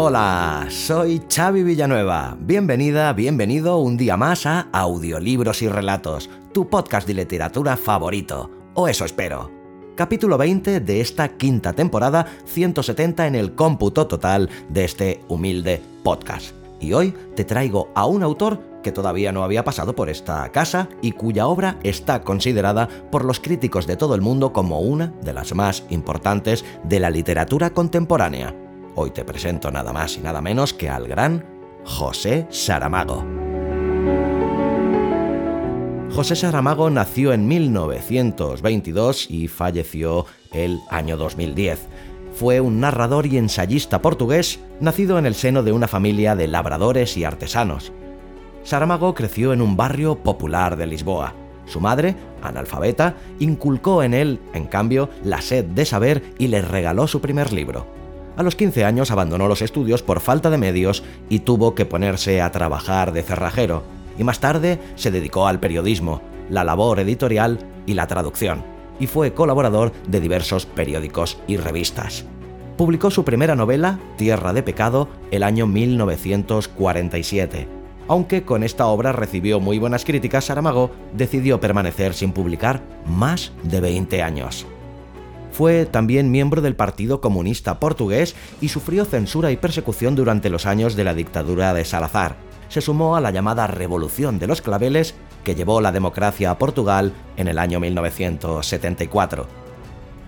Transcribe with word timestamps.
Hola, 0.00 0.68
soy 0.70 1.20
Xavi 1.28 1.64
Villanueva. 1.64 2.36
Bienvenida, 2.38 3.12
bienvenido 3.14 3.78
un 3.78 3.96
día 3.96 4.16
más 4.16 4.46
a 4.46 4.68
Audiolibros 4.70 5.60
y 5.62 5.68
Relatos, 5.68 6.30
tu 6.54 6.70
podcast 6.70 7.04
de 7.08 7.14
literatura 7.14 7.76
favorito. 7.76 8.48
O 8.74 8.86
eso 8.86 9.04
espero. 9.04 9.50
Capítulo 9.96 10.38
20 10.38 10.78
de 10.78 11.00
esta 11.00 11.36
quinta 11.36 11.72
temporada, 11.72 12.26
170 12.44 13.26
en 13.26 13.34
el 13.34 13.56
cómputo 13.56 14.06
total 14.06 14.48
de 14.68 14.84
este 14.84 15.24
humilde 15.26 15.82
podcast. 16.04 16.54
Y 16.78 16.92
hoy 16.92 17.12
te 17.34 17.44
traigo 17.44 17.88
a 17.96 18.06
un 18.06 18.22
autor 18.22 18.60
que 18.84 18.92
todavía 18.92 19.32
no 19.32 19.42
había 19.42 19.64
pasado 19.64 19.96
por 19.96 20.08
esta 20.10 20.48
casa 20.52 20.88
y 21.02 21.10
cuya 21.10 21.48
obra 21.48 21.80
está 21.82 22.22
considerada 22.22 22.88
por 23.10 23.24
los 23.24 23.40
críticos 23.40 23.88
de 23.88 23.96
todo 23.96 24.14
el 24.14 24.20
mundo 24.20 24.52
como 24.52 24.78
una 24.78 25.08
de 25.22 25.32
las 25.32 25.56
más 25.56 25.82
importantes 25.90 26.64
de 26.84 27.00
la 27.00 27.10
literatura 27.10 27.70
contemporánea. 27.70 28.67
Hoy 29.00 29.12
te 29.12 29.24
presento 29.24 29.70
nada 29.70 29.92
más 29.92 30.16
y 30.16 30.20
nada 30.20 30.40
menos 30.40 30.74
que 30.74 30.88
al 30.88 31.06
gran 31.06 31.46
José 31.84 32.48
Saramago. 32.50 33.24
José 36.12 36.34
Saramago 36.34 36.90
nació 36.90 37.32
en 37.32 37.46
1922 37.46 39.30
y 39.30 39.46
falleció 39.46 40.26
el 40.52 40.80
año 40.90 41.16
2010. 41.16 41.86
Fue 42.34 42.60
un 42.60 42.80
narrador 42.80 43.26
y 43.26 43.38
ensayista 43.38 44.02
portugués, 44.02 44.58
nacido 44.80 45.16
en 45.16 45.26
el 45.26 45.36
seno 45.36 45.62
de 45.62 45.70
una 45.70 45.86
familia 45.86 46.34
de 46.34 46.48
labradores 46.48 47.16
y 47.16 47.22
artesanos. 47.22 47.92
Saramago 48.64 49.14
creció 49.14 49.52
en 49.52 49.62
un 49.62 49.76
barrio 49.76 50.24
popular 50.24 50.76
de 50.76 50.88
Lisboa. 50.88 51.34
Su 51.66 51.78
madre, 51.78 52.16
analfabeta, 52.42 53.14
inculcó 53.38 54.02
en 54.02 54.12
él, 54.12 54.40
en 54.54 54.66
cambio, 54.66 55.08
la 55.22 55.40
sed 55.40 55.66
de 55.66 55.84
saber 55.84 56.34
y 56.36 56.48
le 56.48 56.62
regaló 56.62 57.06
su 57.06 57.20
primer 57.20 57.52
libro. 57.52 57.96
A 58.38 58.42
los 58.44 58.54
15 58.54 58.84
años 58.84 59.10
abandonó 59.10 59.48
los 59.48 59.62
estudios 59.62 60.04
por 60.04 60.20
falta 60.20 60.48
de 60.48 60.58
medios 60.58 61.02
y 61.28 61.40
tuvo 61.40 61.74
que 61.74 61.86
ponerse 61.86 62.40
a 62.40 62.52
trabajar 62.52 63.10
de 63.10 63.24
cerrajero, 63.24 63.82
y 64.16 64.22
más 64.22 64.38
tarde 64.38 64.78
se 64.94 65.10
dedicó 65.10 65.48
al 65.48 65.58
periodismo, 65.58 66.22
la 66.48 66.62
labor 66.62 67.00
editorial 67.00 67.58
y 67.84 67.94
la 67.94 68.06
traducción, 68.06 68.62
y 69.00 69.08
fue 69.08 69.34
colaborador 69.34 69.90
de 70.06 70.20
diversos 70.20 70.66
periódicos 70.66 71.36
y 71.48 71.56
revistas. 71.56 72.26
Publicó 72.76 73.10
su 73.10 73.24
primera 73.24 73.56
novela, 73.56 73.98
Tierra 74.16 74.52
de 74.52 74.62
Pecado, 74.62 75.08
el 75.32 75.42
año 75.42 75.66
1947. 75.66 77.66
Aunque 78.06 78.44
con 78.44 78.62
esta 78.62 78.86
obra 78.86 79.10
recibió 79.10 79.58
muy 79.58 79.80
buenas 79.80 80.04
críticas, 80.04 80.44
Saramago 80.44 80.92
decidió 81.12 81.58
permanecer 81.58 82.14
sin 82.14 82.30
publicar 82.30 82.82
más 83.04 83.50
de 83.64 83.80
20 83.80 84.22
años. 84.22 84.64
Fue 85.50 85.86
también 85.86 86.30
miembro 86.30 86.62
del 86.62 86.76
Partido 86.76 87.20
Comunista 87.20 87.80
Portugués 87.80 88.34
y 88.60 88.68
sufrió 88.68 89.04
censura 89.04 89.50
y 89.50 89.56
persecución 89.56 90.14
durante 90.14 90.50
los 90.50 90.66
años 90.66 90.94
de 90.94 91.04
la 91.04 91.14
dictadura 91.14 91.74
de 91.74 91.84
Salazar. 91.84 92.36
Se 92.68 92.80
sumó 92.80 93.16
a 93.16 93.20
la 93.20 93.30
llamada 93.30 93.66
Revolución 93.66 94.38
de 94.38 94.46
los 94.46 94.60
Claveles 94.60 95.14
que 95.44 95.54
llevó 95.54 95.80
la 95.80 95.92
democracia 95.92 96.50
a 96.50 96.58
Portugal 96.58 97.12
en 97.36 97.48
el 97.48 97.58
año 97.58 97.80
1974. 97.80 99.46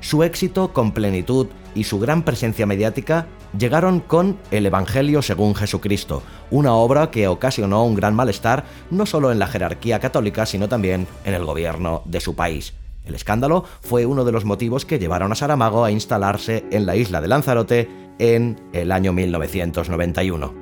Su 0.00 0.22
éxito 0.22 0.72
con 0.72 0.92
plenitud 0.92 1.48
y 1.75 1.84
su 1.84 2.00
gran 2.00 2.22
presencia 2.22 2.64
mediática 2.64 3.26
llegaron 3.56 4.00
con 4.00 4.38
El 4.50 4.64
Evangelio 4.64 5.20
según 5.20 5.54
Jesucristo, 5.54 6.22
una 6.50 6.72
obra 6.72 7.10
que 7.10 7.28
ocasionó 7.28 7.84
un 7.84 7.94
gran 7.94 8.14
malestar 8.14 8.64
no 8.91 9.04
solo 9.04 9.30
en 9.30 9.38
la 9.38 9.47
jerarquía 9.47 10.00
católica, 10.00 10.47
sino 10.47 10.69
también 10.69 11.06
en 11.25 11.34
el 11.34 11.44
gobierno 11.44 12.03
de 12.06 12.20
su 12.20 12.34
país. 12.34 12.72
El 13.10 13.16
escándalo 13.16 13.65
fue 13.81 14.06
uno 14.06 14.25
de 14.25 14.31
los 14.31 14.44
motivos 14.44 14.87
que 14.87 15.00
llevaron 15.00 15.32
a 15.32 15.34
Saramago 15.34 15.84
a 15.84 15.91
instalarse 15.91 16.65
en 16.71 16.87
la 16.87 16.94
isla 16.94 17.21
de 17.21 17.26
Lanzarote 17.26 17.88
en 18.21 18.60
el 18.72 18.93
año 18.93 19.12
1991. 19.12 20.54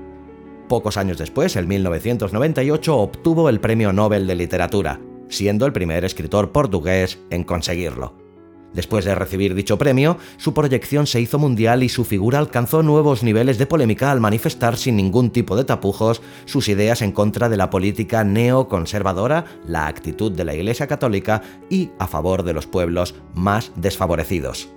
Pocos 0.67 0.97
años 0.97 1.19
después, 1.19 1.57
en 1.57 1.69
1998, 1.69 2.97
obtuvo 2.97 3.51
el 3.51 3.61
Premio 3.61 3.93
Nobel 3.93 4.27
de 4.27 4.35
Literatura, 4.35 4.99
siendo 5.29 5.67
el 5.67 5.75
primer 5.75 6.07
escritor 6.07 6.51
portugués 6.51 7.19
en 7.29 7.45
conseguirlo. 7.45 8.28
Después 8.75 9.05
de 9.05 9.15
recibir 9.15 9.55
dicho 9.55 9.79
premio, 9.79 10.19
su 10.37 10.53
proyección 10.53 11.07
se 11.07 11.21
hizo 11.21 11.39
mundial 11.39 11.83
y 11.83 11.89
su 11.89 12.05
figura 12.05 12.39
alcanzó 12.39 12.83
nuevos 12.83 13.23
niveles 13.23 13.59
de 13.59 13.67
polémica 13.67 14.13
al 14.13 14.21
manifestar 14.21 14.77
sin 14.77 14.97
ningún 14.97 15.31
tipo 15.31 15.57
de 15.57 15.65
tapujos 15.65 16.21
sus 16.45 16.69
ideas 16.69 17.01
en 17.03 17.13
contra 17.13 17.49
de 17.49 17.57
la 17.57 17.71
política 17.71 18.25
neoconservadora, 18.25 19.47
la 19.67 19.87
actitud 19.87 20.33
de 20.33 20.45
la 20.45 20.55
Iglesia 20.55 20.87
Católica 20.87 21.43
y 21.71 21.91
a 21.99 22.07
favor 22.07 22.43
de 22.43 22.53
los 22.53 22.67
pueblos 22.67 23.15
más 23.35 23.73
desfavorecidos. 23.77 24.69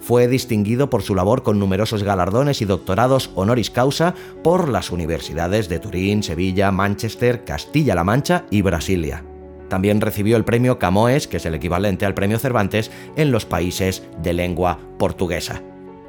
Fue 0.00 0.28
distinguido 0.28 0.88
por 0.88 1.02
su 1.02 1.14
labor 1.14 1.42
con 1.42 1.58
numerosos 1.58 2.02
galardones 2.02 2.62
y 2.62 2.64
doctorados 2.64 3.30
honoris 3.34 3.70
causa 3.70 4.14
por 4.42 4.68
las 4.68 4.90
universidades 4.90 5.68
de 5.68 5.78
Turín, 5.78 6.22
Sevilla, 6.22 6.70
Manchester, 6.70 7.44
Castilla-La 7.44 8.04
Mancha 8.04 8.46
y 8.50 8.62
Brasilia. 8.62 9.24
También 9.70 10.00
recibió 10.00 10.36
el 10.36 10.44
premio 10.44 10.78
Camões, 10.78 11.28
que 11.28 11.38
es 11.38 11.46
el 11.46 11.54
equivalente 11.54 12.04
al 12.04 12.12
premio 12.12 12.38
Cervantes, 12.38 12.90
en 13.16 13.30
los 13.30 13.46
países 13.46 14.02
de 14.20 14.34
lengua 14.34 14.78
portuguesa. 14.98 15.62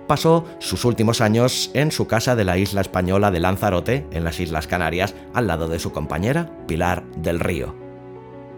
Pasó 0.08 0.46
sus 0.60 0.84
últimos 0.84 1.22
años 1.22 1.70
en 1.74 1.92
su 1.92 2.08
casa 2.08 2.36
de 2.36 2.44
la 2.44 2.58
isla 2.58 2.82
española 2.82 3.32
de 3.32 3.40
Lanzarote, 3.40 4.08
en 4.12 4.26
las 4.26 4.40
Islas 4.42 4.68
Canarias, 4.68 5.16
al 5.34 5.48
lado 5.48 5.70
de 5.70 5.80
su 5.80 5.94
compañera, 5.94 6.52
Pilar 6.68 7.06
del 7.16 7.40
Río. 7.40 7.76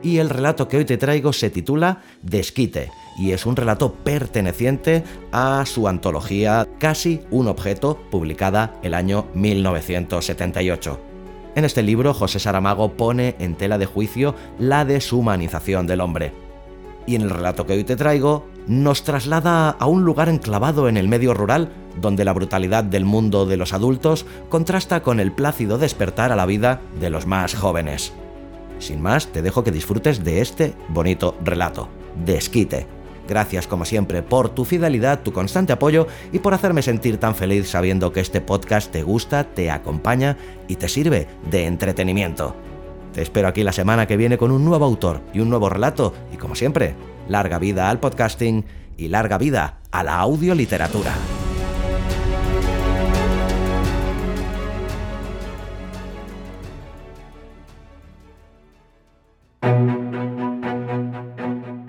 Y 0.02 0.18
el 0.18 0.30
relato 0.30 0.68
que 0.68 0.78
hoy 0.78 0.86
te 0.86 0.98
traigo 0.98 1.34
se 1.34 1.50
titula 1.50 2.02
Desquite, 2.22 2.90
y 3.20 3.32
es 3.32 3.46
un 3.46 3.56
relato 3.56 3.94
perteneciente 3.94 5.04
a 5.32 5.66
su 5.66 5.88
antología 5.88 6.68
Casi 6.80 7.22
un 7.30 7.48
objeto, 7.50 8.00
publicada 8.10 8.80
el 8.82 8.94
año 8.94 9.28
1978. 9.34 11.13
En 11.56 11.66
este 11.66 11.84
libro, 11.84 12.14
José 12.14 12.40
Saramago 12.40 12.94
pone 12.94 13.36
en 13.40 13.56
tela 13.56 13.78
de 13.78 13.86
juicio 13.86 14.34
la 14.58 14.86
deshumanización 14.86 15.86
del 15.86 16.02
hombre. 16.02 16.34
Y 17.06 17.16
en 17.16 17.22
el 17.22 17.30
relato 17.30 17.66
que 17.66 17.74
hoy 17.74 17.84
te 17.84 17.96
traigo, 17.96 18.46
nos 18.66 19.04
traslada 19.04 19.70
a 19.70 19.86
un 19.86 20.04
lugar 20.04 20.30
enclavado 20.30 20.88
en 20.90 20.98
el 20.98 21.08
medio 21.08 21.34
rural, 21.34 21.70
donde 22.02 22.26
la 22.26 22.34
brutalidad 22.34 22.84
del 22.84 23.06
mundo 23.06 23.46
de 23.46 23.58
los 23.58 23.74
adultos 23.74 24.26
contrasta 24.50 25.04
con 25.04 25.20
el 25.20 25.32
plácido 25.32 25.78
despertar 25.78 26.32
a 26.32 26.36
la 26.36 26.46
vida 26.46 26.82
de 27.00 27.10
los 27.10 27.28
más 27.28 27.54
jóvenes. 27.54 28.14
Sin 28.80 29.02
más, 29.02 29.28
te 29.28 29.42
dejo 29.42 29.64
que 29.64 29.72
disfrutes 29.72 30.24
de 30.24 30.42
este 30.42 30.74
bonito 30.90 31.36
relato. 31.44 31.88
Desquite 32.26 32.88
Gracias 33.28 33.68
como 33.68 33.86
siempre 33.86 34.22
por 34.22 34.50
tu 34.50 34.66
fidelidad, 34.66 35.22
tu 35.22 35.32
constante 35.32 35.74
apoyo 35.74 36.08
y 36.32 36.40
por 36.40 36.54
hacerme 36.54 36.82
sentir 36.82 37.18
tan 37.18 37.36
feliz 37.36 37.70
sabiendo 37.70 38.12
que 38.12 38.20
este 38.20 38.42
podcast 38.42 38.92
te 38.92 39.04
gusta, 39.04 39.46
te 39.46 39.72
acompaña 39.72 40.38
y 40.68 40.76
te 40.76 40.90
sirve 40.90 41.28
de 41.50 41.66
entretenimiento. 41.66 42.56
Te 43.14 43.22
espero 43.22 43.48
aquí 43.48 43.64
la 43.64 43.72
semana 43.72 44.08
que 44.08 44.18
viene 44.18 44.38
con 44.38 44.52
un 44.52 44.66
nuevo 44.66 44.86
autor 44.86 45.22
y 45.34 45.40
un 45.40 45.50
nuevo 45.50 45.70
relato 45.70 46.14
y 46.34 46.38
como 46.38 46.56
siempre, 46.56 46.96
larga 47.28 47.60
vida 47.60 47.90
al 47.90 48.00
podcasting 48.00 48.66
y 48.98 49.08
larga 49.08 49.38
vida 49.38 49.80
a 49.92 50.04
la 50.04 50.18
audioliteratura. 50.18 51.14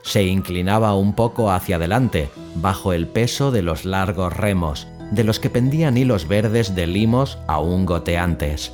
se 0.04 0.24
inclinaba 0.24 0.96
un 0.96 1.14
poco 1.14 1.52
hacia 1.52 1.76
adelante, 1.76 2.30
bajo 2.56 2.94
el 2.94 3.08
peso 3.08 3.52
de 3.52 3.62
los 3.62 3.86
largos 3.86 4.36
remos, 4.36 4.88
de 5.12 5.24
los 5.24 5.40
que 5.40 5.50
pendían 5.50 5.98
hilos 5.98 6.28
verdes 6.28 6.74
de 6.74 6.88
limos 6.88 7.38
aún 7.48 7.86
goteantes. 7.86 8.72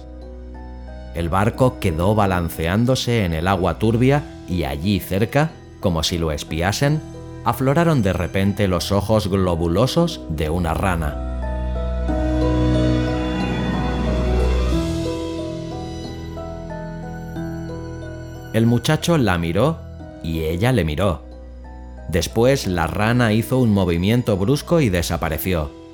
El 1.16 1.30
barco 1.30 1.80
quedó 1.80 2.14
balanceándose 2.14 3.26
en 3.26 3.34
el 3.34 3.48
agua 3.48 3.80
turbia 3.80 4.24
y 4.48 4.64
allí 4.64 5.00
cerca, 5.00 5.50
como 5.80 6.04
si 6.04 6.20
lo 6.20 6.32
espiasen, 6.32 7.02
afloraron 7.44 8.04
de 8.04 8.14
repente 8.14 8.68
los 8.68 8.92
ojos 8.92 9.28
globulosos 9.28 10.22
de 10.30 10.50
una 10.50 10.74
rana. 10.74 11.24
El 18.54 18.66
muchacho 18.66 19.18
la 19.18 19.38
miró 19.38 19.78
y 20.24 20.42
ella 20.42 20.72
le 20.72 20.84
miró. 20.84 21.24
Después 22.10 22.68
la 22.68 22.88
rana 22.88 23.34
hizo 23.34 23.60
un 23.60 23.72
movimiento 23.72 24.38
brusco 24.38 24.82
y 24.82 24.90
desapareció. 24.90 25.87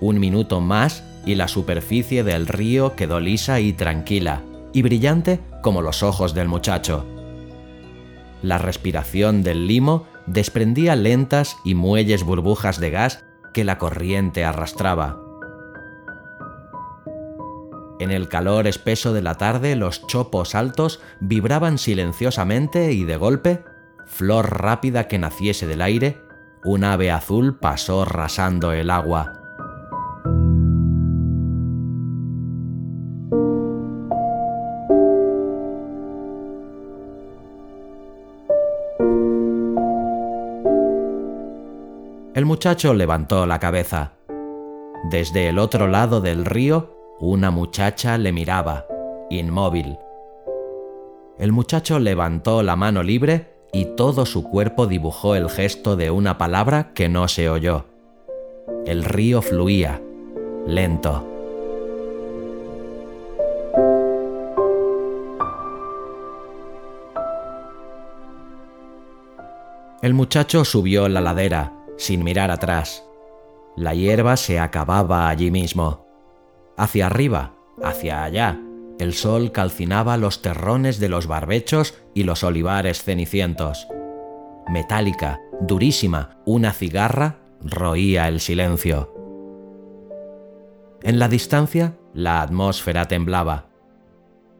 Un 0.00 0.18
minuto 0.18 0.60
más 0.60 1.04
y 1.26 1.34
la 1.34 1.48
superficie 1.48 2.24
del 2.24 2.46
río 2.46 2.96
quedó 2.96 3.20
lisa 3.20 3.60
y 3.60 3.72
tranquila, 3.72 4.42
y 4.72 4.82
brillante 4.82 5.40
como 5.62 5.82
los 5.82 6.02
ojos 6.02 6.34
del 6.34 6.48
muchacho. 6.48 7.04
La 8.42 8.56
respiración 8.56 9.42
del 9.42 9.66
limo 9.66 10.06
desprendía 10.26 10.96
lentas 10.96 11.56
y 11.64 11.74
muelles 11.74 12.24
burbujas 12.24 12.80
de 12.80 12.90
gas 12.90 13.24
que 13.52 13.64
la 13.64 13.78
corriente 13.78 14.44
arrastraba. 14.44 15.20
En 17.98 18.10
el 18.10 18.28
calor 18.28 18.66
espeso 18.66 19.12
de 19.12 19.20
la 19.20 19.34
tarde 19.34 19.76
los 19.76 20.06
chopos 20.06 20.54
altos 20.54 21.00
vibraban 21.20 21.76
silenciosamente 21.76 22.92
y 22.92 23.04
de 23.04 23.16
golpe, 23.16 23.62
flor 24.06 24.62
rápida 24.62 25.06
que 25.06 25.18
naciese 25.18 25.66
del 25.66 25.82
aire, 25.82 26.16
un 26.64 26.84
ave 26.84 27.10
azul 27.10 27.58
pasó 27.58 28.06
rasando 28.06 28.72
el 28.72 28.88
agua. 28.88 29.39
Muchacho 42.50 42.94
levantó 42.94 43.46
la 43.46 43.60
cabeza. 43.60 44.14
Desde 45.08 45.48
el 45.48 45.56
otro 45.60 45.86
lado 45.86 46.20
del 46.20 46.44
río 46.44 46.90
una 47.20 47.52
muchacha 47.52 48.18
le 48.18 48.32
miraba, 48.32 48.86
inmóvil. 49.30 49.96
El 51.38 51.52
muchacho 51.52 52.00
levantó 52.00 52.64
la 52.64 52.74
mano 52.74 53.04
libre 53.04 53.54
y 53.72 53.84
todo 53.94 54.26
su 54.26 54.42
cuerpo 54.42 54.88
dibujó 54.88 55.36
el 55.36 55.48
gesto 55.48 55.94
de 55.94 56.10
una 56.10 56.38
palabra 56.38 56.92
que 56.92 57.08
no 57.08 57.28
se 57.28 57.48
oyó. 57.48 57.84
El 58.84 59.04
río 59.04 59.42
fluía, 59.42 60.02
lento. 60.66 61.24
El 70.02 70.14
muchacho 70.14 70.64
subió 70.64 71.08
la 71.08 71.20
ladera, 71.20 71.74
sin 72.00 72.24
mirar 72.24 72.50
atrás. 72.50 73.04
La 73.76 73.94
hierba 73.94 74.38
se 74.38 74.58
acababa 74.58 75.28
allí 75.28 75.50
mismo. 75.50 76.06
Hacia 76.76 77.06
arriba, 77.06 77.54
hacia 77.82 78.24
allá, 78.24 78.58
el 78.98 79.12
sol 79.12 79.52
calcinaba 79.52 80.16
los 80.16 80.40
terrones 80.40 80.98
de 80.98 81.10
los 81.10 81.26
barbechos 81.26 81.98
y 82.14 82.24
los 82.24 82.42
olivares 82.42 83.04
cenicientos. 83.04 83.86
Metálica, 84.66 85.40
durísima, 85.60 86.38
una 86.46 86.72
cigarra 86.72 87.36
roía 87.62 88.28
el 88.28 88.40
silencio. 88.40 89.14
En 91.02 91.18
la 91.18 91.28
distancia, 91.28 91.96
la 92.14 92.40
atmósfera 92.40 93.08
temblaba. 93.08 93.66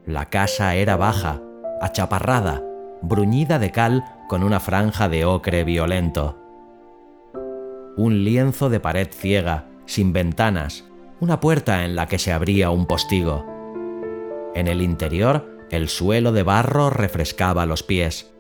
La 0.05 0.29
casa 0.29 0.75
era 0.75 0.97
baja, 0.97 1.41
achaparrada, 1.81 2.63
bruñida 3.01 3.59
de 3.59 3.71
cal 3.71 4.05
con 4.29 4.43
una 4.43 4.61
franja 4.61 5.09
de 5.09 5.25
ocre 5.25 5.65
violento. 5.65 6.40
Un 8.01 8.25
lienzo 8.25 8.71
de 8.71 8.81
pared 8.81 9.09
ciega, 9.13 9.67
sin 9.85 10.15
ventanas, 10.15 10.87
una 11.21 11.39
puerta 11.39 11.85
en 11.85 11.97
la 11.97 12.07
que 12.07 12.19
se 12.19 12.33
abría 12.33 12.71
un 12.71 12.87
postigo. 12.87 13.45
En 14.55 14.69
el 14.69 14.81
interior, 14.81 15.67
el 15.71 15.91
suelo 15.91 16.33
de 16.33 16.43
barro 16.43 16.89
refrescaba 16.89 17.67
los 17.67 17.83
pies. 17.83 18.33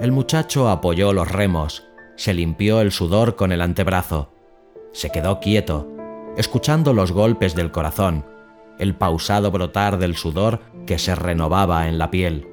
El 0.00 0.10
muchacho 0.10 0.68
apoyó 0.68 1.12
los 1.12 1.30
remos, 1.30 1.84
se 2.16 2.34
limpió 2.34 2.80
el 2.80 2.90
sudor 2.90 3.36
con 3.36 3.52
el 3.52 3.60
antebrazo. 3.62 4.32
Se 4.90 5.10
quedó 5.10 5.38
quieto, 5.38 5.88
escuchando 6.36 6.92
los 6.94 7.12
golpes 7.12 7.54
del 7.54 7.70
corazón, 7.70 8.26
el 8.80 8.96
pausado 8.96 9.52
brotar 9.52 9.98
del 9.98 10.16
sudor 10.16 10.62
que 10.84 10.98
se 10.98 11.14
renovaba 11.14 11.86
en 11.88 11.96
la 11.96 12.10
piel. 12.10 12.48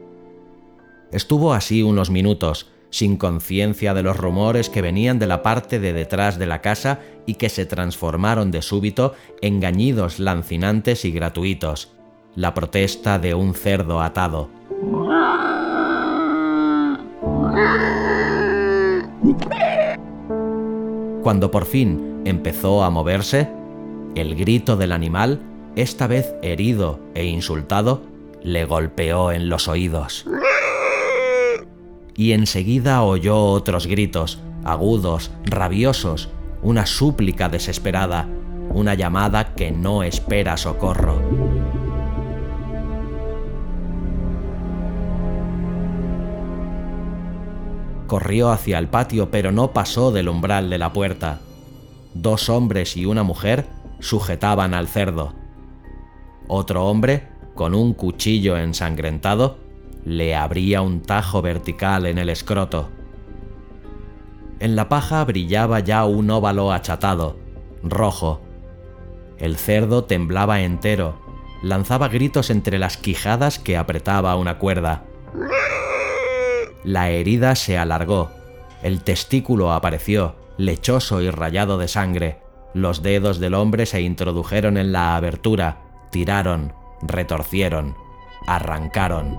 Estuvo 1.12 1.55
así 1.55 1.81
unos 1.81 2.12
minutos, 2.12 2.69
sin 2.95 3.17
conciencia 3.17 3.93
de 3.93 4.03
los 4.03 4.15
rumores 4.15 4.69
que 4.69 4.81
venían 4.81 5.19
de 5.19 5.27
la 5.27 5.43
parte 5.43 5.81
de 5.81 5.91
detrás 5.91 6.39
de 6.39 6.45
la 6.45 6.61
casa 6.61 7.01
y 7.25 7.33
que 7.33 7.49
se 7.49 7.65
transformaron 7.65 8.51
de 8.51 8.61
súbito 8.61 9.15
en 9.41 9.59
gañidos 9.59 10.17
lancinantes 10.17 11.03
y 11.03 11.11
gratuitos, 11.11 11.91
la 12.35 12.53
protesta 12.53 13.19
de 13.19 13.33
un 13.33 13.53
cerdo 13.53 13.99
atado. 13.99 14.49
Cuando 21.21 21.51
por 21.51 21.65
fin 21.65 22.21
empezó 22.23 22.85
a 22.85 22.89
moverse, 22.89 23.49
el 24.15 24.35
grito 24.35 24.77
del 24.77 24.93
animal, 24.93 25.41
esta 25.75 26.07
vez 26.07 26.33
herido 26.41 27.01
e 27.13 27.25
insultado, 27.25 28.03
le 28.41 28.63
golpeó 28.63 29.33
en 29.33 29.49
los 29.49 29.67
oídos 29.67 30.25
y 32.15 32.31
enseguida 32.31 33.03
oyó 33.03 33.38
otros 33.38 33.88
gritos, 33.88 34.39
agudos, 34.63 35.31
rabiosos, 35.43 36.29
una 36.62 36.86
súplica 36.86 37.50
desesperada, 37.50 38.27
una 38.69 38.93
llamada 38.93 39.53
que 39.53 39.72
no 39.72 40.03
espera 40.03 40.57
socorro. 40.57 41.22
Corrió 48.07 48.51
hacia 48.51 48.77
el 48.77 48.88
patio, 48.88 49.29
pero 49.31 49.51
no 49.51 49.74
pasó 49.74 50.12
del 50.12 50.29
umbral 50.29 50.69
de 50.69 50.77
la 50.77 50.93
puerta. 50.93 51.39
Dos 52.13 52.50
hombres 52.50 52.95
y 52.95 53.05
una 53.05 53.24
mujer 53.24 53.65
sujetaban 54.00 54.74
al 54.74 54.88
cerdo. 54.88 55.34
Otro 56.48 56.86
hombre, 56.86 57.27
con 57.55 57.74
un 57.74 57.93
cuchillo 57.93 58.57
ensangrentado, 58.57 59.64
le 60.05 60.35
abría 60.35 60.81
un 60.81 61.01
tajo 61.01 61.41
vertical 61.41 62.05
en 62.05 62.19
el 62.19 62.29
escroto. 62.29 62.89
En 64.59 64.75
la 64.75 64.88
paja 64.88 65.24
brillaba 65.25 65.79
ya 65.79 66.05
un 66.05 66.29
óvalo 66.29 66.71
achatado, 66.71 67.38
rojo. 67.83 68.41
El 69.38 69.57
cerdo 69.57 70.05
temblaba 70.05 70.62
entero, 70.62 71.19
lanzaba 71.62 72.07
gritos 72.07 72.50
entre 72.51 72.77
las 72.77 72.97
quijadas 72.97 73.59
que 73.59 73.75
apretaba 73.75 74.35
una 74.35 74.59
cuerda. 74.59 75.03
La 76.83 77.09
herida 77.09 77.55
se 77.55 77.77
alargó, 77.77 78.29
el 78.83 79.01
testículo 79.01 79.74
apareció, 79.74 80.35
lechoso 80.57 81.21
y 81.21 81.31
rayado 81.31 81.79
de 81.79 81.88
sangre. 81.88 82.39
Los 82.75 83.01
dedos 83.01 83.39
del 83.39 83.55
hombre 83.55 83.88
se 83.88 84.01
introdujeron 84.01 84.77
en 84.77 84.91
la 84.91 85.15
abertura, 85.15 85.81
tiraron, 86.12 86.74
retorcieron, 87.01 87.95
arrancaron. 88.47 89.37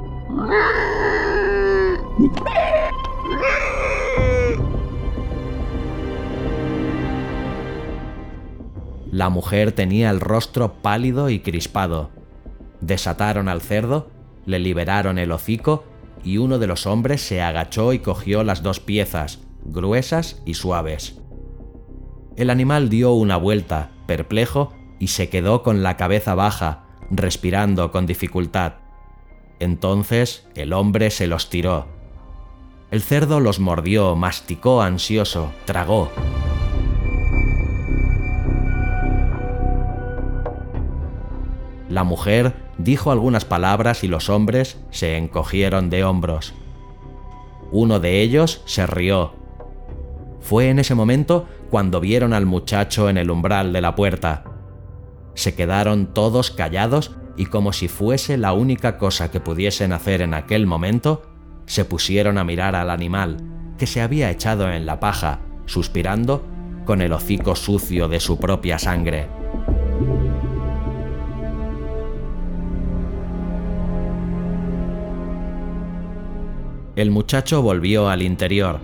La 9.11 9.31
mujer 9.31 9.73
tenía 9.73 10.11
el 10.11 10.21
rostro 10.21 10.75
pálido 10.75 11.31
y 11.31 11.41
crispado. 11.41 12.11
Desataron 12.81 13.49
al 13.49 13.63
cerdo, 13.63 14.09
le 14.45 14.59
liberaron 14.59 15.19
el 15.19 15.33
hocico 15.33 15.85
y 16.23 16.39
uno 16.39 16.59
de 16.59 16.67
los 16.67 16.87
hombres 16.87 17.23
se 17.23 17.41
agachó 17.41 17.93
y 17.93 18.01
cogió 18.01 18.45
las 18.45 18.63
dos 18.63 18.81
piezas, 18.81 19.41
gruesas 19.65 20.43
y 20.45 20.55
suaves. 20.55 21.19
El 22.37 22.51
animal 22.51 22.91
dio 22.91 23.13
una 23.13 23.37
vuelta, 23.37 23.91
perplejo, 24.07 24.75
y 24.99 25.09
se 25.09 25.29
quedó 25.29 25.63
con 25.63 25.83
la 25.83 25.97
cabeza 25.97 26.35
baja, 26.35 26.85
respirando 27.11 27.91
con 27.91 28.07
dificultad. 28.07 28.75
Entonces 29.59 30.47
el 30.55 30.73
hombre 30.73 31.11
se 31.11 31.27
los 31.27 31.49
tiró. 31.49 31.87
El 32.91 33.03
cerdo 33.03 33.41
los 33.41 33.59
mordió, 33.59 34.15
masticó 34.15 34.83
ansioso, 34.83 35.53
tragó. 35.65 36.11
La 41.89 42.05
mujer 42.05 42.55
dijo 42.79 43.11
algunas 43.11 43.45
palabras 43.45 44.05
y 44.05 44.09
los 44.09 44.29
hombres 44.29 44.79
se 44.91 45.17
encogieron 45.17 45.89
de 45.89 46.05
hombros. 46.05 46.53
Uno 47.71 48.01
de 48.01 48.21
ellos 48.21 48.63
se 48.67 48.87
rió. 48.87 49.33
Fue 50.41 50.69
en 50.69 50.79
ese 50.79 50.95
momento 50.95 51.47
cuando 51.71 52.01
vieron 52.01 52.33
al 52.33 52.47
muchacho 52.47 53.09
en 53.09 53.17
el 53.17 53.31
umbral 53.31 53.73
de 53.73 53.81
la 53.81 53.97
puerta. 53.97 54.45
Se 55.35 55.55
quedaron 55.55 56.15
todos 56.15 56.51
callados 56.51 57.17
y 57.37 57.47
como 57.47 57.73
si 57.73 57.89
fuese 57.89 58.37
la 58.37 58.53
única 58.53 58.99
cosa 58.99 59.31
que 59.31 59.41
pudiesen 59.41 59.93
hacer 59.93 60.23
en 60.23 60.35
aquel 60.35 60.67
momento, 60.67 61.23
se 61.67 61.85
pusieron 61.85 62.39
a 62.39 62.45
mirar 62.45 62.75
al 62.75 62.91
animal, 62.91 63.39
que 63.79 63.87
se 63.87 64.01
había 64.01 64.31
echado 64.31 64.71
en 64.71 64.87
la 64.87 65.01
paja, 65.01 65.41
suspirando, 65.67 66.45
con 66.85 67.03
el 67.03 67.13
hocico 67.13 67.57
sucio 67.57 68.09
de 68.09 68.21
su 68.21 68.39
propia 68.39 68.79
sangre. 68.79 69.29
El 76.95 77.11
muchacho 77.11 77.61
volvió 77.61 78.09
al 78.09 78.23
interior, 78.23 78.81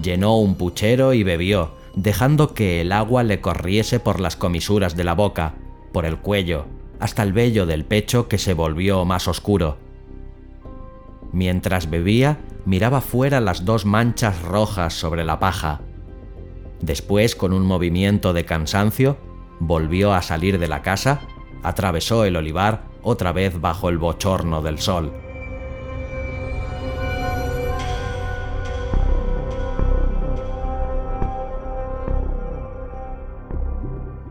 llenó 0.00 0.38
un 0.38 0.54
puchero 0.54 1.12
y 1.12 1.22
bebió, 1.22 1.72
dejando 1.94 2.54
que 2.54 2.80
el 2.80 2.92
agua 2.92 3.24
le 3.24 3.42
corriese 3.42 4.00
por 4.00 4.20
las 4.20 4.36
comisuras 4.36 4.96
de 4.96 5.04
la 5.04 5.14
boca, 5.14 5.54
por 5.92 6.06
el 6.06 6.16
cuello, 6.16 6.64
hasta 7.00 7.22
el 7.22 7.32
vello 7.32 7.66
del 7.66 7.84
pecho 7.84 8.28
que 8.28 8.38
se 8.38 8.54
volvió 8.54 9.04
más 9.04 9.28
oscuro. 9.28 9.78
Mientras 11.32 11.90
bebía, 11.90 12.38
miraba 12.64 13.00
fuera 13.00 13.40
las 13.40 13.64
dos 13.64 13.84
manchas 13.84 14.42
rojas 14.42 14.94
sobre 14.94 15.24
la 15.24 15.38
paja. 15.38 15.80
Después, 16.80 17.36
con 17.36 17.52
un 17.52 17.66
movimiento 17.66 18.32
de 18.32 18.44
cansancio, 18.44 19.16
volvió 19.60 20.12
a 20.14 20.22
salir 20.22 20.58
de 20.58 20.68
la 20.68 20.82
casa, 20.82 21.20
atravesó 21.62 22.24
el 22.24 22.36
olivar 22.36 22.84
otra 23.02 23.32
vez 23.32 23.60
bajo 23.60 23.88
el 23.88 23.98
bochorno 23.98 24.62
del 24.62 24.78
sol. 24.78 25.12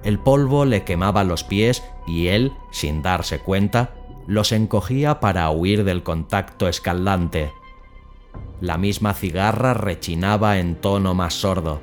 El 0.05 0.19
polvo 0.19 0.65
le 0.65 0.83
quemaba 0.83 1.23
los 1.23 1.43
pies 1.43 1.83
y 2.05 2.27
él, 2.27 2.53
sin 2.69 3.01
darse 3.01 3.39
cuenta, 3.39 3.89
los 4.27 4.51
encogía 4.51 5.19
para 5.19 5.49
huir 5.49 5.83
del 5.83 6.03
contacto 6.03 6.67
escaldante. 6.67 7.51
La 8.61 8.77
misma 8.77 9.15
cigarra 9.15 9.73
rechinaba 9.73 10.59
en 10.59 10.75
tono 10.75 11.15
más 11.15 11.33
sordo. 11.33 11.81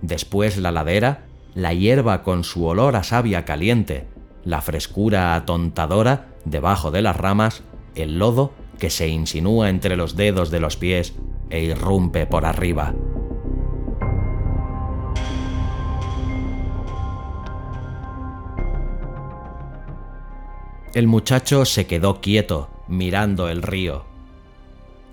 Después 0.00 0.56
la 0.56 0.72
ladera, 0.72 1.26
la 1.54 1.74
hierba 1.74 2.22
con 2.22 2.44
su 2.44 2.64
olor 2.64 2.96
a 2.96 3.02
savia 3.02 3.44
caliente, 3.44 4.06
la 4.42 4.62
frescura 4.62 5.34
atontadora 5.34 6.28
debajo 6.46 6.90
de 6.90 7.02
las 7.02 7.16
ramas, 7.16 7.62
el 7.94 8.18
lodo 8.18 8.52
que 8.78 8.88
se 8.88 9.08
insinúa 9.08 9.68
entre 9.68 9.96
los 9.96 10.16
dedos 10.16 10.50
de 10.50 10.60
los 10.60 10.78
pies 10.78 11.14
e 11.50 11.62
irrumpe 11.62 12.26
por 12.26 12.46
arriba. 12.46 12.94
El 20.94 21.08
muchacho 21.08 21.64
se 21.64 21.88
quedó 21.88 22.20
quieto, 22.20 22.70
mirando 22.86 23.48
el 23.48 23.62
río. 23.62 24.04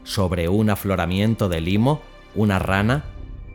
Sobre 0.04 0.48
un 0.48 0.70
afloramiento 0.70 1.50
de 1.50 1.60
limo, 1.60 2.02
una 2.36 2.60
rana, 2.60 3.06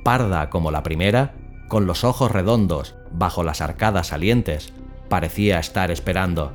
parda 0.03 0.51
como 0.51 0.73
la 0.73 0.83
primera, 0.83 1.37
con 1.69 1.87
los 1.87 2.03
ojos 2.03 2.33
redondos, 2.33 2.97
bajo 3.13 3.45
las 3.45 3.61
arcadas 3.61 4.09
salientes, 4.09 4.73
parecía 5.09 5.61
estar 5.61 5.93
esperando. 5.93 6.51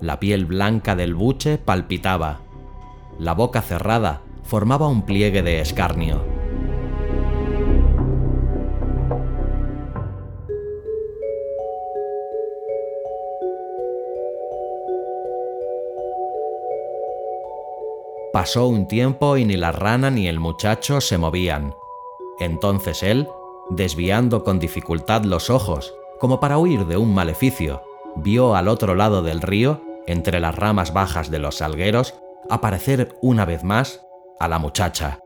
La 0.00 0.20
piel 0.20 0.46
blanca 0.46 0.96
del 0.96 1.14
buche 1.14 1.58
palpitaba. 1.58 2.40
La 3.18 3.34
boca 3.34 3.60
cerrada 3.60 4.22
formaba 4.42 4.88
un 4.88 5.02
pliegue 5.02 5.42
de 5.42 5.60
escarnio. 5.60 6.24
Pasó 18.38 18.68
un 18.68 18.86
tiempo 18.86 19.36
y 19.36 19.44
ni 19.44 19.56
la 19.56 19.72
rana 19.72 20.12
ni 20.12 20.28
el 20.28 20.38
muchacho 20.38 21.00
se 21.00 21.18
movían. 21.18 21.74
Entonces 22.38 23.02
él, 23.02 23.26
desviando 23.68 24.44
con 24.44 24.60
dificultad 24.60 25.24
los 25.24 25.50
ojos, 25.50 25.92
como 26.20 26.38
para 26.38 26.56
huir 26.56 26.86
de 26.86 26.96
un 26.96 27.12
maleficio, 27.12 27.82
vio 28.14 28.54
al 28.54 28.68
otro 28.68 28.94
lado 28.94 29.22
del 29.22 29.42
río, 29.42 29.82
entre 30.06 30.38
las 30.38 30.54
ramas 30.54 30.92
bajas 30.92 31.32
de 31.32 31.40
los 31.40 31.56
salgueros, 31.56 32.14
aparecer 32.48 33.16
una 33.22 33.44
vez 33.44 33.64
más 33.64 34.06
a 34.38 34.46
la 34.46 34.60
muchacha. 34.60 35.18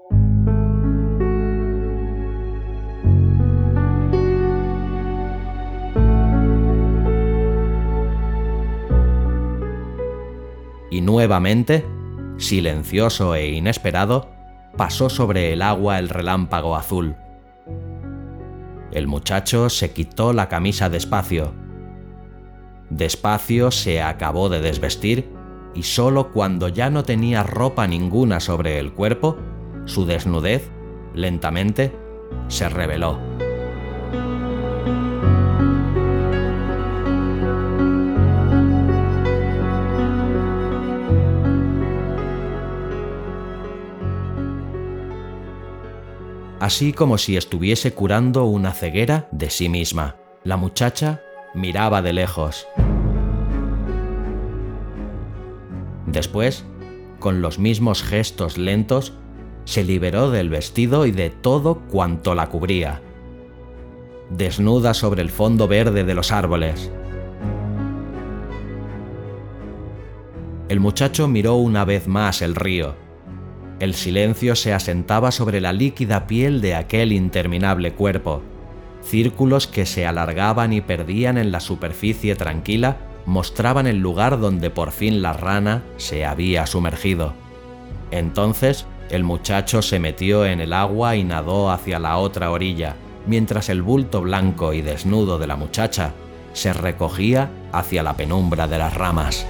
Y 10.91 11.03
nuevamente 11.03 11.85
silencioso 12.43 13.35
e 13.35 13.53
inesperado, 13.53 14.29
pasó 14.77 15.09
sobre 15.09 15.53
el 15.53 15.63
agua 15.63 15.99
el 15.99 16.09
relámpago 16.09 16.77
azul. 16.77 17.17
El 18.93 19.07
muchacho 19.07 19.71
se 19.71 19.93
quitó 19.93 20.33
la 20.33 20.49
camisa 20.49 20.91
despacio. 20.91 21.55
Despacio 22.91 23.71
se 23.71 24.03
acabó 24.03 24.51
de 24.51 24.61
desvestir 24.61 25.31
y 25.75 25.85
solo 25.85 26.31
cuando 26.33 26.69
ya 26.69 26.91
no 26.91 27.03
tenía 27.03 27.43
ropa 27.43 27.87
ninguna 27.87 28.41
sobre 28.41 28.79
el 28.79 28.93
cuerpo, 28.93 29.39
su 29.87 30.05
desnudez, 30.05 30.71
lentamente, 31.15 31.97
se 32.49 32.69
reveló. 32.69 33.19
Así 46.63 46.93
como 46.93 47.19
si 47.19 47.37
estuviese 47.37 47.93
curando 47.93 48.45
una 48.45 48.73
ceguera 48.73 49.27
de 49.33 49.51
sí 49.51 49.69
misma. 49.69 50.15
La 50.45 50.57
muchacha 50.57 51.21
miraba 51.55 52.03
de 52.03 52.13
lejos. 52.13 52.69
Después, 56.07 56.65
con 57.19 57.43
los 57.43 57.59
mismos 57.59 58.05
gestos 58.05 58.59
lentos, 58.59 59.13
se 59.65 59.83
liberó 59.83 60.31
del 60.31 60.51
vestido 60.51 61.05
y 61.05 61.11
de 61.11 61.31
todo 61.31 61.81
cuanto 61.91 62.37
la 62.37 62.49
cubría. 62.49 63.03
Desnuda 64.31 64.95
sobre 64.95 65.23
el 65.23 65.31
fondo 65.31 65.67
verde 65.67 66.05
de 66.05 66.15
los 66.15 66.31
árboles. 66.31 66.93
el 70.73 70.81
muchacho 70.81 71.29
miró 71.29 71.57
una 71.57 71.85
vez 71.85 72.09
más 72.09 72.41
el 72.41 72.55
río. 72.55 73.02
El 73.83 73.95
silencio 73.95 74.55
se 74.55 74.73
asentaba 74.73 75.33
sobre 75.33 75.61
la 75.61 75.73
líquida 75.73 76.29
piel 76.29 76.61
de 76.61 76.77
aquel 76.77 77.11
interminable 77.11 77.95
cuerpo. 77.95 78.41
Círculos 79.03 79.67
que 79.67 79.87
se 79.87 80.07
alargaban 80.07 80.73
y 80.73 80.81
perdían 80.81 81.37
en 81.37 81.51
la 81.51 81.59
superficie 81.59 82.37
tranquila 82.37 82.99
mostraban 83.27 83.89
el 83.89 83.99
lugar 83.99 84.39
donde 84.39 84.71
por 84.71 84.93
fin 84.93 85.21
la 85.21 85.33
rana 85.33 85.83
se 85.97 86.25
había 86.25 86.65
sumergido. 86.69 87.33
Entonces 88.13 88.87
el 89.11 89.25
muchacho 89.25 89.83
se 89.83 89.99
metió 89.99 90.47
en 90.47 90.61
el 90.61 90.75
agua 90.75 91.17
y 91.17 91.25
nadó 91.25 91.69
hacia 91.73 91.99
la 91.99 92.19
otra 92.19 92.53
orilla, 92.53 92.95
mientras 93.27 93.69
el 93.69 93.83
bulto 93.83 94.21
blanco 94.21 94.73
y 94.75 94.83
desnudo 94.83 95.39
de 95.39 95.49
la 95.49 95.57
muchacha 95.57 96.13
se 96.53 96.73
recogía 96.73 97.51
hacia 97.73 98.05
la 98.05 98.17
penumbra 98.17 98.69
de 98.69 98.79
las 98.79 98.95
ramas. 98.95 99.45